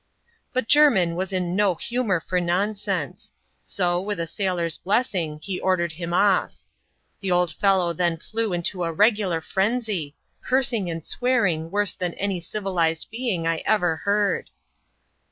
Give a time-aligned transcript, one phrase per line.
[0.51, 5.91] But Jermin was in no humour for nonsense; so, widi i| sailor's blessing, he ordered
[5.91, 6.55] him off*.
[7.19, 12.39] The old fellow then flew into a regular frenzy, cursing and swearing worse than any
[12.39, 14.49] civilised being I ever heard.